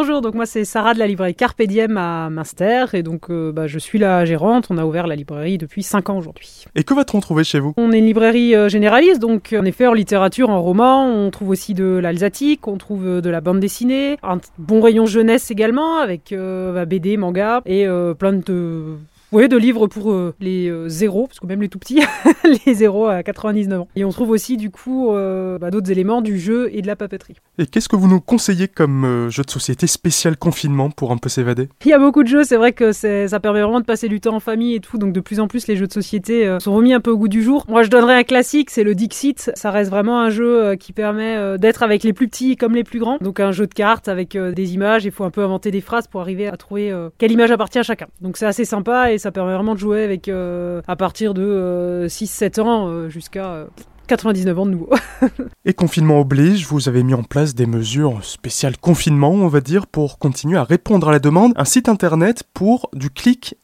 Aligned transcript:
Bonjour, 0.00 0.20
donc 0.20 0.34
moi 0.34 0.46
c'est 0.46 0.64
Sarah 0.64 0.94
de 0.94 1.00
la 1.00 1.08
librairie 1.08 1.34
Carpe 1.34 1.60
Diem 1.60 1.96
à 1.96 2.30
Munster 2.30 2.84
et 2.92 3.02
donc 3.02 3.30
euh, 3.30 3.50
bah, 3.50 3.66
je 3.66 3.80
suis 3.80 3.98
la 3.98 4.24
gérante. 4.24 4.68
On 4.70 4.78
a 4.78 4.84
ouvert 4.84 5.08
la 5.08 5.16
librairie 5.16 5.58
depuis 5.58 5.82
5 5.82 6.08
ans 6.10 6.18
aujourd'hui. 6.18 6.66
Et 6.76 6.84
que 6.84 6.94
va-t-on 6.94 7.18
trouver 7.18 7.42
chez 7.42 7.58
vous? 7.58 7.74
On 7.76 7.90
est 7.90 7.98
une 7.98 8.06
librairie 8.06 8.54
euh, 8.54 8.68
généraliste, 8.68 9.20
donc 9.20 9.52
en 9.58 9.64
effet 9.64 9.88
en 9.88 9.94
littérature, 9.94 10.50
en 10.50 10.62
roman, 10.62 11.04
on 11.04 11.32
trouve 11.32 11.48
aussi 11.48 11.74
de 11.74 11.98
l'alsatique, 12.00 12.68
on 12.68 12.78
trouve 12.78 13.08
euh, 13.08 13.20
de 13.20 13.28
la 13.28 13.40
bande 13.40 13.58
dessinée, 13.58 14.18
un 14.22 14.38
bon 14.58 14.80
rayon 14.80 15.04
jeunesse 15.04 15.50
également 15.50 15.98
avec 15.98 16.30
euh, 16.30 16.72
bah, 16.72 16.84
BD, 16.84 17.16
manga 17.16 17.60
et 17.66 17.84
plein 18.20 18.34
de 18.34 18.98
oui, 19.30 19.46
de 19.46 19.58
livres 19.58 19.88
pour 19.88 20.10
euh, 20.10 20.34
les 20.40 20.68
euh, 20.68 20.88
zéros, 20.88 21.26
parce 21.26 21.38
que 21.38 21.46
même 21.46 21.60
les 21.60 21.68
tout 21.68 21.78
petits, 21.78 22.00
les 22.66 22.74
zéros 22.74 23.06
à 23.06 23.22
99 23.22 23.80
ans. 23.82 23.88
Et 23.94 24.04
on 24.06 24.10
trouve 24.10 24.30
aussi 24.30 24.56
du 24.56 24.70
coup 24.70 25.12
euh, 25.12 25.58
bah, 25.58 25.70
d'autres 25.70 25.90
éléments 25.90 26.22
du 26.22 26.38
jeu 26.38 26.70
et 26.72 26.80
de 26.80 26.86
la 26.86 26.96
papeterie. 26.96 27.36
Et 27.58 27.66
qu'est-ce 27.66 27.90
que 27.90 27.96
vous 27.96 28.08
nous 28.08 28.20
conseillez 28.20 28.68
comme 28.68 29.28
jeu 29.28 29.42
de 29.42 29.50
société 29.50 29.86
spécial 29.86 30.38
confinement 30.38 30.88
pour 30.88 31.12
un 31.12 31.18
peu 31.18 31.28
s'évader? 31.28 31.68
Il 31.84 31.88
y 31.88 31.92
a 31.92 31.98
beaucoup 31.98 32.22
de 32.22 32.28
jeux, 32.28 32.44
c'est 32.44 32.56
vrai 32.56 32.72
que 32.72 32.92
ça 32.92 33.40
permet 33.40 33.60
vraiment 33.60 33.80
de 33.80 33.84
passer 33.84 34.08
du 34.08 34.20
temps 34.20 34.34
en 34.34 34.40
famille 34.40 34.74
et 34.74 34.80
tout, 34.80 34.96
donc 34.96 35.12
de 35.12 35.20
plus 35.20 35.40
en 35.40 35.48
plus 35.48 35.66
les 35.66 35.76
jeux 35.76 35.86
de 35.86 35.92
société 35.92 36.56
sont 36.60 36.74
remis 36.74 36.94
un 36.94 37.00
peu 37.00 37.10
au 37.10 37.18
goût 37.18 37.28
du 37.28 37.42
jour. 37.42 37.64
Moi 37.68 37.82
je 37.82 37.90
donnerais 37.90 38.14
un 38.14 38.22
classique, 38.22 38.70
c'est 38.70 38.84
le 38.84 38.94
Dixit, 38.94 39.50
ça 39.54 39.70
reste 39.70 39.90
vraiment 39.90 40.20
un 40.20 40.30
jeu 40.30 40.76
qui 40.76 40.92
permet 40.92 41.58
d'être 41.58 41.82
avec 41.82 42.02
les 42.02 42.12
plus 42.12 42.28
petits 42.28 42.56
comme 42.56 42.74
les 42.74 42.84
plus 42.84 42.98
grands. 42.98 43.18
Donc 43.20 43.40
un 43.40 43.52
jeu 43.52 43.66
de 43.66 43.74
cartes 43.74 44.08
avec 44.08 44.36
des 44.36 44.74
images, 44.74 45.04
il 45.04 45.10
faut 45.10 45.24
un 45.24 45.30
peu 45.30 45.42
inventer 45.42 45.70
des 45.70 45.80
phrases 45.80 46.06
pour 46.06 46.20
arriver 46.20 46.46
à 46.48 46.56
trouver 46.56 46.94
quelle 47.18 47.32
image 47.32 47.50
appartient 47.50 47.78
à 47.78 47.82
chacun. 47.82 48.06
Donc 48.20 48.36
c'est 48.36 48.46
assez 48.46 48.64
sympa 48.64 49.12
et 49.12 49.17
ça 49.18 49.32
permet 49.32 49.54
vraiment 49.54 49.74
de 49.74 49.80
jouer 49.80 50.04
avec 50.04 50.28
euh, 50.28 50.82
à 50.86 50.96
partir 50.96 51.34
de 51.34 51.42
euh, 51.42 52.08
6-7 52.08 52.60
ans 52.60 52.88
euh, 52.88 53.08
jusqu'à 53.08 53.46
euh, 53.46 53.66
99 54.08 54.58
ans 54.58 54.66
de 54.66 54.70
nouveau. 54.70 54.90
Et 55.64 55.74
confinement 55.74 56.20
oblige, 56.20 56.66
vous 56.66 56.88
avez 56.88 57.02
mis 57.02 57.14
en 57.14 57.22
place 57.22 57.54
des 57.54 57.66
mesures 57.66 58.24
spéciales 58.24 58.78
confinement, 58.78 59.32
on 59.32 59.48
va 59.48 59.60
dire, 59.60 59.86
pour 59.86 60.18
continuer 60.18 60.56
à 60.56 60.64
répondre 60.64 61.08
à 61.08 61.12
la 61.12 61.18
demande. 61.18 61.52
Un 61.56 61.66
site 61.66 61.88
internet 61.88 62.42
pour 62.54 62.88
du 62.94 63.10
clic 63.10 63.54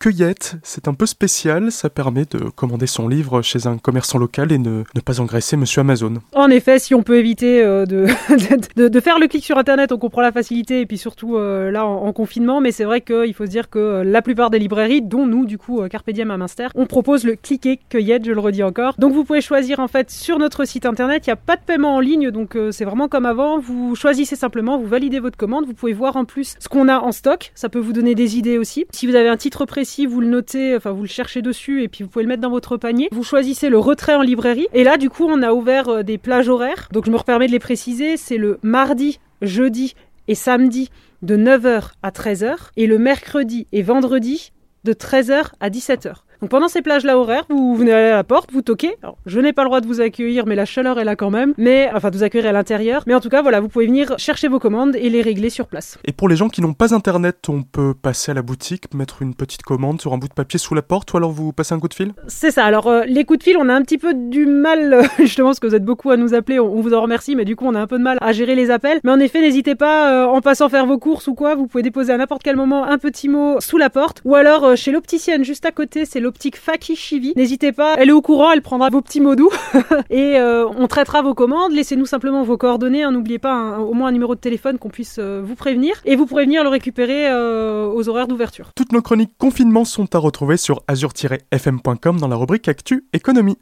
cueillette. 0.00 0.56
C'est 0.62 0.88
un 0.88 0.94
peu 0.94 1.04
spécial, 1.04 1.70
ça 1.70 1.90
permet 1.90 2.24
de 2.24 2.48
commander 2.48 2.86
son 2.86 3.06
livre 3.06 3.42
chez 3.42 3.66
un 3.66 3.76
commerçant 3.76 4.18
local 4.18 4.50
et 4.50 4.58
ne, 4.58 4.82
pas 5.04 5.20
engraisser 5.20 5.58
monsieur 5.58 5.80
Amazon. 5.80 6.14
En 6.34 6.48
effet, 6.48 6.78
si 6.78 6.94
on 6.94 7.02
peut 7.02 7.18
éviter 7.18 7.62
euh, 7.62 7.84
de, 7.86 9.00
faire 9.00 9.18
le 9.18 9.28
clic 9.28 9.44
sur 9.44 9.58
Internet, 9.58 9.92
on 9.92 9.98
comprend 9.98 10.22
la 10.22 10.32
facilité, 10.32 10.80
et 10.80 10.86
puis 10.86 10.96
surtout 10.96 11.36
euh, 11.36 11.70
là 11.70 11.86
en, 11.86 12.06
en 12.06 12.12
confinement, 12.14 12.62
mais 12.62 12.72
c'est 12.72 12.84
vrai 12.84 13.02
qu'il 13.02 13.34
faut 13.34 13.44
se 13.44 13.50
dire 13.50 13.68
que 13.68 13.78
euh, 13.78 14.04
la 14.04 14.22
plupart 14.22 14.48
des 14.48 14.58
librairies, 14.58 15.02
dont 15.02 15.26
nous 15.26 15.44
du 15.44 15.58
coup 15.58 15.86
Carpe 15.90 16.10
Diem 16.10 16.30
à 16.30 16.38
Munster, 16.38 16.68
on 16.74 16.86
propose 16.86 17.24
le 17.24 17.36
cliquer 17.36 17.78
cueillette, 17.90 18.24
je 18.24 18.32
le 18.32 18.40
redis 18.40 18.62
encore. 18.62 18.94
Donc 18.98 19.12
vous 19.12 19.24
pouvez 19.24 19.42
choisir 19.42 19.80
en 19.80 19.88
fait 19.88 20.10
sur 20.10 20.38
notre 20.38 20.64
site 20.64 20.86
Internet, 20.86 21.26
il 21.26 21.28
n'y 21.28 21.34
a 21.34 21.36
pas 21.36 21.56
de 21.56 21.62
paiement 21.62 21.96
en 21.96 22.00
ligne, 22.00 22.30
donc 22.30 22.56
c'est 22.70 22.86
vraiment 22.86 23.08
comme 23.08 23.26
avant, 23.26 23.58
vous 23.58 23.94
choisissez 23.96 24.34
simplement, 24.34 24.78
vous 24.78 24.86
validez 24.86 25.20
votre 25.20 25.36
commande, 25.36 25.66
vous 25.66 25.74
pouvez 25.74 25.92
voir 25.92 26.16
en 26.16 26.24
plus 26.24 26.56
ce 26.58 26.68
qu'on 26.68 26.88
a 26.88 26.98
en 26.98 27.12
stock, 27.12 27.52
ça 27.54 27.68
peut 27.68 27.78
vous 27.78 27.92
donner 27.92 28.14
des 28.14 28.38
idées 28.38 28.56
aussi. 28.56 28.86
Si 28.92 29.06
vous 29.06 29.14
avez 29.14 29.28
un 29.28 29.36
titre 29.36 29.66
précis, 29.66 29.89
vous 29.98 30.20
le 30.20 30.26
notez, 30.26 30.76
enfin 30.76 30.92
vous 30.92 31.02
le 31.02 31.08
cherchez 31.08 31.42
dessus, 31.42 31.82
et 31.82 31.88
puis 31.88 32.04
vous 32.04 32.10
pouvez 32.10 32.24
le 32.24 32.28
mettre 32.28 32.42
dans 32.42 32.50
votre 32.50 32.76
panier. 32.76 33.08
Vous 33.12 33.24
choisissez 33.24 33.68
le 33.68 33.78
retrait 33.78 34.14
en 34.14 34.22
librairie, 34.22 34.68
et 34.72 34.84
là 34.84 34.96
du 34.96 35.10
coup 35.10 35.24
on 35.24 35.42
a 35.42 35.52
ouvert 35.52 35.88
euh, 35.88 36.02
des 36.02 36.18
plages 36.18 36.48
horaires, 36.48 36.88
donc 36.92 37.06
je 37.06 37.10
me 37.10 37.18
permets 37.18 37.46
de 37.46 37.52
les 37.52 37.58
préciser, 37.58 38.16
c'est 38.16 38.38
le 38.38 38.58
mardi, 38.62 39.20
jeudi 39.42 39.94
et 40.28 40.34
samedi 40.34 40.90
de 41.22 41.36
9h 41.36 41.92
à 42.02 42.10
13h, 42.10 42.70
et 42.76 42.86
le 42.86 42.98
mercredi 42.98 43.66
et 43.72 43.82
vendredi 43.82 44.52
de 44.84 44.92
13h 44.92 45.50
à 45.60 45.70
17h. 45.70 46.14
Donc 46.40 46.50
pendant 46.50 46.68
ces 46.68 46.82
plages-là 46.82 47.18
horaires, 47.18 47.44
vous 47.48 47.74
venez 47.74 47.92
à 47.92 48.16
la 48.16 48.24
porte, 48.24 48.50
vous 48.52 48.62
toquez. 48.62 48.96
Alors, 49.02 49.16
je 49.26 49.40
n'ai 49.40 49.52
pas 49.52 49.62
le 49.62 49.68
droit 49.68 49.80
de 49.80 49.86
vous 49.86 50.00
accueillir, 50.00 50.46
mais 50.46 50.54
la 50.54 50.64
chaleur 50.64 50.98
est 50.98 51.04
là 51.04 51.16
quand 51.16 51.30
même. 51.30 51.54
Mais 51.58 51.90
enfin, 51.94 52.10
de 52.10 52.16
vous 52.16 52.22
accueillir 52.22 52.48
à 52.48 52.52
l'intérieur. 52.52 53.02
Mais 53.06 53.14
en 53.14 53.20
tout 53.20 53.28
cas, 53.28 53.42
voilà, 53.42 53.60
vous 53.60 53.68
pouvez 53.68 53.86
venir 53.86 54.14
chercher 54.18 54.48
vos 54.48 54.58
commandes 54.58 54.96
et 54.96 55.10
les 55.10 55.22
régler 55.22 55.50
sur 55.50 55.66
place. 55.66 55.98
Et 56.04 56.12
pour 56.12 56.28
les 56.28 56.36
gens 56.36 56.48
qui 56.48 56.62
n'ont 56.62 56.72
pas 56.72 56.94
internet, 56.94 57.48
on 57.48 57.62
peut 57.62 57.94
passer 57.94 58.30
à 58.32 58.34
la 58.34 58.42
boutique, 58.42 58.92
mettre 58.94 59.22
une 59.22 59.34
petite 59.34 59.62
commande 59.62 60.00
sur 60.00 60.12
un 60.12 60.18
bout 60.18 60.28
de 60.28 60.34
papier 60.34 60.58
sous 60.58 60.74
la 60.74 60.82
porte 60.82 61.12
ou 61.12 61.16
alors 61.16 61.30
vous 61.30 61.52
passez 61.52 61.74
un 61.74 61.80
coup 61.80 61.88
de 61.88 61.94
fil? 61.94 62.12
C'est 62.26 62.50
ça. 62.50 62.64
Alors 62.64 62.86
euh, 62.86 63.02
les 63.06 63.24
coups 63.24 63.40
de 63.40 63.44
fil, 63.44 63.56
on 63.58 63.68
a 63.68 63.74
un 63.74 63.82
petit 63.82 63.98
peu 63.98 64.14
du 64.14 64.46
mal, 64.46 64.94
euh, 64.94 65.02
justement, 65.18 65.48
parce 65.48 65.60
que 65.60 65.66
vous 65.66 65.74
êtes 65.74 65.84
beaucoup 65.84 66.10
à 66.10 66.16
nous 66.16 66.34
appeler. 66.34 66.58
On, 66.58 66.72
on 66.72 66.80
vous 66.80 66.94
en 66.94 67.02
remercie, 67.02 67.36
mais 67.36 67.44
du 67.44 67.56
coup, 67.56 67.66
on 67.66 67.74
a 67.74 67.80
un 67.80 67.86
peu 67.86 67.98
de 67.98 68.02
mal 68.02 68.18
à 68.20 68.32
gérer 68.32 68.54
les 68.54 68.70
appels. 68.70 69.00
Mais 69.04 69.10
en 69.10 69.20
effet, 69.20 69.40
n'hésitez 69.40 69.74
pas, 69.74 70.12
euh, 70.12 70.26
en 70.26 70.40
passant 70.40 70.68
faire 70.68 70.86
vos 70.86 70.98
courses 70.98 71.26
ou 71.26 71.34
quoi, 71.34 71.54
vous 71.54 71.66
pouvez 71.66 71.82
déposer 71.82 72.12
à 72.12 72.16
n'importe 72.16 72.42
quel 72.42 72.56
moment 72.56 72.84
un 72.84 72.98
petit 72.98 73.28
mot 73.28 73.60
sous 73.60 73.76
la 73.76 73.90
porte, 73.90 74.22
ou 74.24 74.34
alors 74.34 74.64
euh, 74.64 74.76
chez 74.76 74.92
l'opticienne 74.92 75.44
juste 75.44 75.66
à 75.66 75.72
côté, 75.72 76.04
c'est 76.04 76.20
l'optique 76.30 76.56
Faki 76.56 76.94
Chivi. 76.94 77.32
N'hésitez 77.34 77.72
pas, 77.72 77.96
elle 77.98 78.08
est 78.08 78.12
au 78.12 78.22
courant, 78.22 78.52
elle 78.52 78.62
prendra 78.62 78.88
vos 78.88 79.00
petits 79.00 79.20
mots 79.20 79.34
doux 79.34 79.50
et 80.10 80.36
euh, 80.38 80.64
on 80.78 80.86
traitera 80.86 81.22
vos 81.22 81.34
commandes. 81.34 81.72
Laissez-nous 81.72 82.06
simplement 82.06 82.44
vos 82.44 82.56
coordonnées. 82.56 83.02
hein. 83.02 83.10
N'oubliez 83.10 83.40
pas 83.40 83.52
un- 83.52 83.78
au 83.80 83.94
moins 83.94 84.08
un 84.10 84.12
numéro 84.12 84.36
de 84.36 84.40
téléphone 84.40 84.78
qu'on 84.78 84.90
puisse 84.90 85.16
euh, 85.18 85.42
vous 85.44 85.56
prévenir 85.56 86.00
et 86.04 86.14
vous 86.14 86.26
pourrez 86.26 86.44
venir 86.44 86.62
le 86.62 86.68
récupérer 86.68 87.26
euh, 87.28 87.88
aux 87.92 88.08
horaires 88.08 88.28
d'ouverture. 88.28 88.70
Toutes 88.76 88.92
nos 88.92 89.02
chroniques 89.02 89.32
confinement 89.38 89.84
sont 89.84 90.14
à 90.14 90.18
retrouver 90.18 90.56
sur 90.56 90.82
azur-fm.com 90.86 92.20
dans 92.20 92.28
la 92.28 92.36
rubrique 92.36 92.68
Actu 92.68 93.04
Économie. 93.12 93.58